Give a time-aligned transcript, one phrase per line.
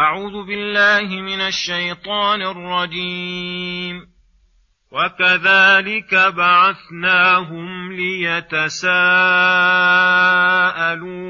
[0.00, 4.06] أعوذ بالله من الشيطان الرجيم.
[4.92, 8.98] وكذلك بعثناهم ليتساءلوا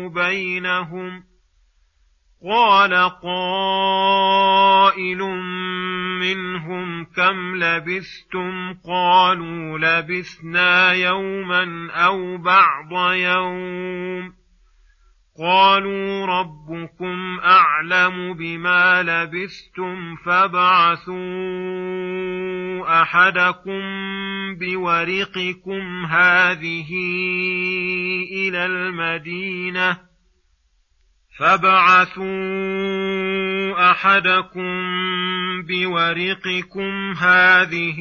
[0.09, 1.22] بينهم.
[2.51, 5.18] قال قائل
[6.21, 14.39] منهم كم لبثتم؟ قالوا لبثنا يوما أو بعض يوم.
[15.38, 21.14] قالوا ربكم أعلم بما لبثتم فابعثوا
[23.02, 23.80] أحدكم
[24.61, 26.90] بورقكم هذه
[28.32, 30.11] إلى المدينة
[31.38, 32.30] فابعثوا
[33.91, 34.72] أحدكم
[35.62, 38.00] بورقكم هذه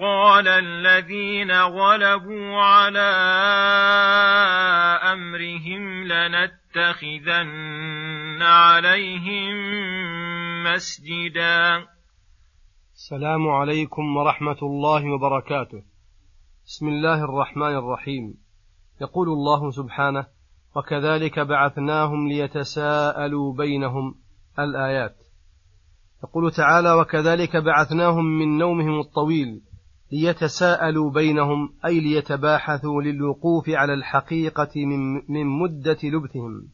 [0.00, 3.12] قال الذين غلبوا على
[5.12, 7.52] أمرهم لنتخذن
[8.42, 9.54] عليهم
[10.64, 11.86] مسجدا.
[12.94, 15.82] السلام عليكم ورحمة الله وبركاته.
[16.66, 18.34] بسم الله الرحمن الرحيم.
[19.00, 20.26] يقول الله سبحانه
[20.76, 24.14] وكذلك بعثناهم ليتساءلوا بينهم
[24.58, 25.16] الآيات.
[26.24, 29.71] يقول تعالى وكذلك بعثناهم من نومهم الطويل
[30.12, 36.68] ليتساءلوا بينهم أي ليتباحثوا للوقوف على الحقيقة من, مدة لبثهم.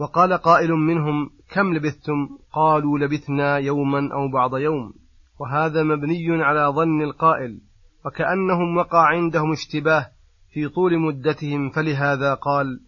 [0.00, 4.92] وقال قائل منهم كم لبثتم؟ قالوا لبثنا يوما أو بعض يوم.
[5.40, 7.60] وهذا مبني على ظن القائل
[8.06, 10.06] وكأنهم وقع عندهم اشتباه
[10.52, 12.80] في طول مدتهم فلهذا قال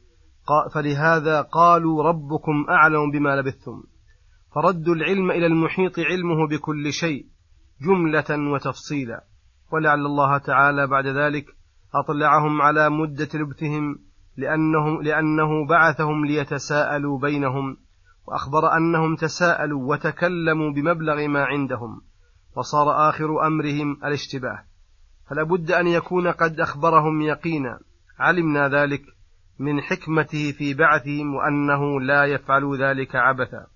[0.75, 3.83] فلهذا قالوا ربكم أعلم بما لبثتم.
[4.55, 7.27] فردوا العلم إلى المحيط علمه بكل شيء
[7.83, 9.25] جملة وتفصيلا.
[9.73, 11.47] ولعل الله تعالى بعد ذلك
[11.95, 13.99] أطلعهم على مدة لبثهم
[14.37, 17.77] لأنهم لأنه بعثهم ليتساءلوا بينهم
[18.27, 22.01] وأخبر أنهم تساءلوا وتكلموا بمبلغ ما عندهم
[22.57, 24.65] وصار آخر أمرهم الاشتباه.
[25.31, 27.81] فلا بد أن يكون قد أخبرهم يقينا.
[28.19, 29.03] علمنا ذلك
[29.59, 33.67] من حكمته في بعثهم وأنه لا يفعل ذلك عبثا.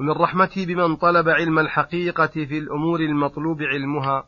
[0.00, 4.24] ومن رحمته بمن طلب علم الحقيقة في الأمور المطلوب علمها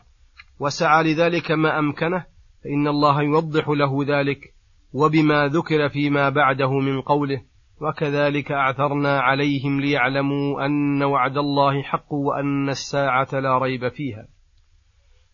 [0.61, 2.25] وسعى لذلك ما أمكنه
[2.65, 4.55] فإن الله يوضح له ذلك
[4.93, 7.43] وبما ذكر فيما بعده من قوله
[7.81, 14.29] وكذلك أعثرنا عليهم ليعلموا أن وعد الله حق وأن الساعة لا ريب فيها.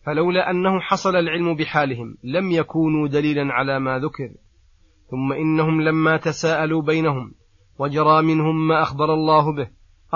[0.05, 4.29] فلولا أنه حصل العلم بحالهم لم يكونوا دليلا على ما ذكر.
[5.11, 7.31] ثم إنهم لما تساءلوا بينهم
[7.79, 9.67] وجرى منهم ما أخبر الله به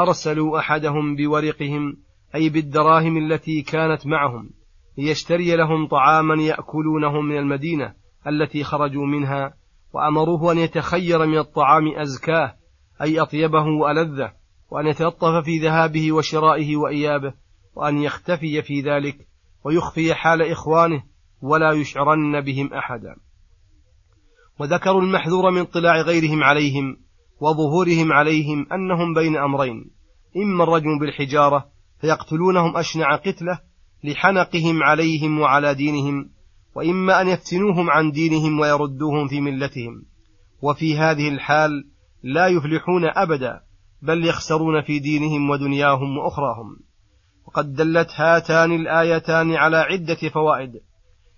[0.01, 1.97] أرسلوا أحدهم بورقهم
[2.35, 4.49] أي بالدراهم التي كانت معهم
[4.97, 7.93] ليشتري لهم طعاما يأكلونه من المدينة
[8.27, 9.53] التي خرجوا منها
[9.93, 12.55] وأمروه أن يتخير من الطعام أزكاه
[13.01, 14.33] أي أطيبه وألذه
[14.71, 17.33] وأن يتلطف في ذهابه وشرائه وإيابه
[17.75, 19.27] وأن يختفي في ذلك
[19.63, 21.03] ويخفي حال إخوانه
[21.41, 23.15] ولا يشعرن بهم أحدا.
[24.59, 26.97] وذكروا المحذور من اطلاع غيرهم عليهم
[27.41, 29.91] وظهورهم عليهم أنهم بين أمرين.
[30.37, 31.65] إما الرجم بالحجارة
[32.01, 33.59] فيقتلونهم أشنع قتلة
[34.03, 36.29] لحنقهم عليهم وعلى دينهم
[36.75, 40.03] وإما أن يفتنوهم عن دينهم ويردوهم في ملتهم.
[40.61, 41.71] وفي هذه الحال
[42.23, 43.61] لا يفلحون أبدا
[44.01, 46.77] بل يخسرون في دينهم ودنياهم وأخراهم.
[47.47, 50.71] وقد دلت هاتان الآيتان على عدة فوائد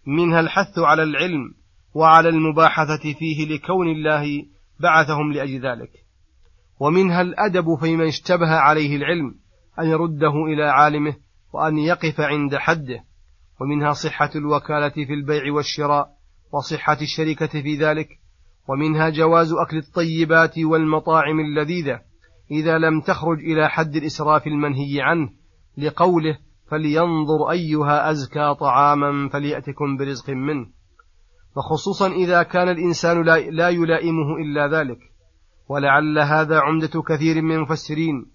[0.08, 1.54] منها الحث على العلم
[1.94, 4.46] وعلى المباحثة فيه لكون الله
[4.82, 5.92] بعثهم لأجل ذلك.
[6.80, 9.36] ومنها الأدب في من اشتبه عليه العلم
[9.80, 11.16] أن يرده إلى عالمه
[11.54, 13.04] وأن يقف عند حده.
[13.62, 16.10] ومنها صحة الوكالة في البيع والشراء
[16.54, 18.08] وصحة الشركة في ذلك.
[18.70, 22.00] ومنها جواز أكل الطيبات والمطاعم اللذيذة
[22.52, 25.30] إذا لم تخرج إلى حد الإسراف المنهي عنه.
[25.78, 26.38] لقوله
[26.72, 30.81] فلينظر أيها أزكى طعاما فليأتكم برزق منه.
[31.58, 33.22] وخصوصا إذا كان الإنسان
[33.52, 34.98] لا يلائمه إلا ذلك.
[35.70, 38.26] ولعل هذا عمدة كثير من المفسرين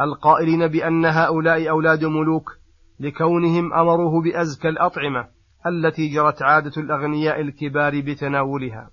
[0.00, 2.50] القائلين بأن هؤلاء أولاد ملوك
[3.00, 5.28] لكونهم أمروه بأزكى الأطعمة
[5.66, 8.90] التي جرت عادة الأغنياء الكبار بتناولها.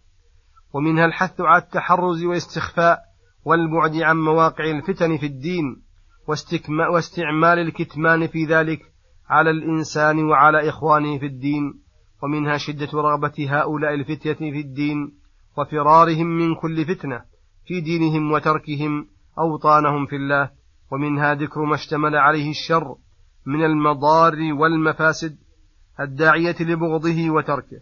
[0.74, 3.00] ومنها الحث على التحرز والاستخفاء
[3.46, 5.84] والبعد عن مواقع الفتن في الدين
[6.94, 8.80] واستعمال الكتمان في ذلك
[9.30, 11.83] على الإنسان وعلى إخوانه في الدين.
[12.24, 15.14] ومنها شدة رغبة هؤلاء الفتية في الدين
[15.58, 17.22] وفرارهم من كل فتنة
[17.66, 19.08] في دينهم وتركهم
[19.40, 20.50] أوطانهم في الله
[20.92, 22.96] ومنها ذكر ما اشتمل عليه الشر
[23.46, 25.38] من المضار والمفاسد
[26.00, 27.82] الداعية لبغضه وتركه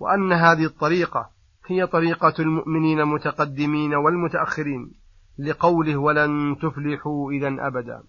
[0.00, 1.30] وأن هذه الطريقة
[1.66, 4.92] هي طريقة المؤمنين المتقدمين والمتأخرين
[5.38, 8.02] لقوله ولن تفلحوا إذا أبدا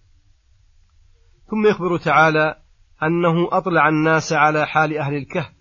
[1.50, 2.64] ثم يخبر تعالى
[3.06, 5.54] أنه أطلع الناس على حال أهل الكهف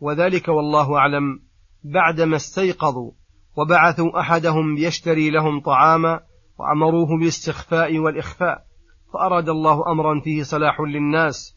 [0.00, 1.40] وذلك والله أعلم
[1.84, 3.12] بعدما استيقظوا
[3.56, 6.20] وبعثوا أحدهم ليشتري لهم طعاما
[6.58, 8.66] وأمروه بالاستخفاء والإخفاء
[9.12, 11.56] فأراد الله أمرا فيه صلاح للناس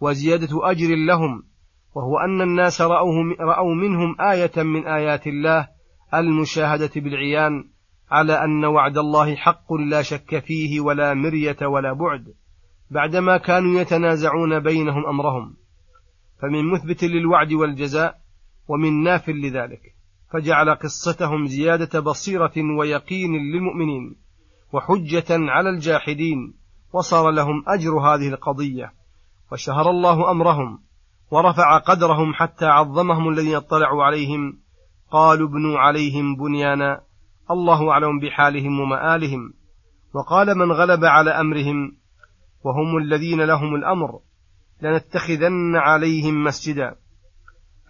[0.00, 1.42] وزيادة أجر لهم
[1.94, 5.68] وهو أن الناس رأوه رأوا منهم آية من آيات الله
[6.14, 7.70] المشاهدة بالعيان
[8.10, 12.24] على أن وعد الله حق لا شك فيه ولا مرية ولا بعد.
[12.90, 15.56] بعدما كانوا يتنازعون بينهم أمرهم
[16.42, 18.20] فمن مثبت للوعد والجزاء
[18.68, 19.80] ومن ناف لذلك
[20.32, 24.16] فجعل قصتهم زيادة بصيرة ويقين للمؤمنين
[24.72, 26.54] وحجة على الجاحدين
[26.92, 28.92] وصار لهم أجر هذه القضية
[29.52, 30.78] وشهر الله أمرهم
[31.30, 34.60] ورفع قدرهم حتى عظمهم الذين اطلعوا عليهم
[35.10, 37.00] قالوا ابنوا عليهم بنيانا
[37.50, 39.52] الله أعلم بحالهم ومآلهم
[40.14, 41.99] وقال من غلب على أمرهم
[42.64, 44.20] وهم الذين لهم الأمر
[44.82, 46.94] لنتخذن عليهم مسجدا.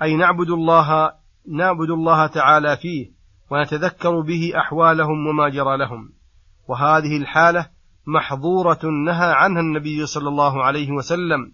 [0.02, 1.12] أي نعبد الله
[1.48, 3.10] نعبد الله تعالى فيه
[3.50, 6.12] ونتذكر به أحوالهم وما جرى لهم.
[6.68, 7.66] وهذه الحالة
[8.06, 11.52] محظورة نهى عنها النبي صلى الله عليه وسلم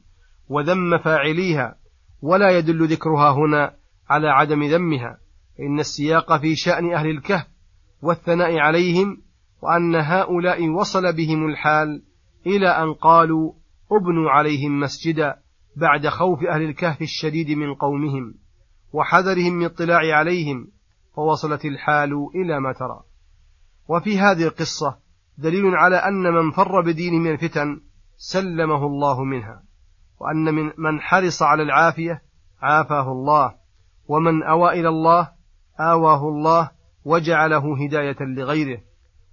[0.48, 1.76] وذم فاعليها
[2.22, 3.74] ولا يدل ذكرها هنا
[4.10, 5.18] على عدم ذمها.
[5.58, 7.46] فإن السياق في شأن أهل الكهف
[8.02, 9.22] والثناء عليهم
[9.62, 12.02] وأن هؤلاء وصل بهم الحال
[12.46, 13.52] إلى أن قالوا
[13.92, 15.36] ابنوا عليهم مسجدا
[15.76, 18.34] بعد خوف أهل الكهف الشديد من قومهم
[18.92, 20.68] وحذرهم من الاطلاع عليهم
[21.16, 23.02] فوصلت الحال إلى ما ترى.
[23.88, 24.98] وفي هذه القصة
[25.38, 27.80] دليل على أن من فر بدين من الفتن
[28.16, 29.62] سلمه الله منها
[30.20, 32.22] وأن من, من حرص على العافية
[32.62, 33.54] عافاه الله
[34.08, 35.30] ومن أوى إلى الله
[35.80, 36.70] آواه الله
[37.04, 38.80] وجعله هداية لغيره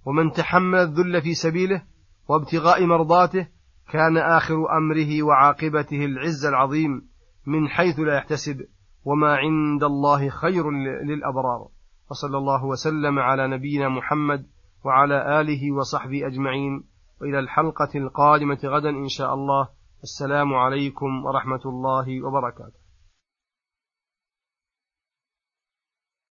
[0.06, 1.82] ومن تحمل الذل في سبيله
[2.28, 3.48] وابتغاء مرضاته
[3.92, 7.08] كان آخر أمره وعاقبته العز العظيم
[7.46, 8.66] من حيث لا يحتسب
[9.04, 10.70] وما عند الله خير
[11.04, 11.68] للأبرار.
[12.10, 14.46] وصلى الله وسلم على نبينا محمد
[14.84, 16.84] وعلى آله وصحبه أجمعين.
[17.20, 19.68] وإلى الحلقة القادمة غدا إن شاء الله.
[20.02, 22.83] السلام عليكم ورحمة الله وبركاته.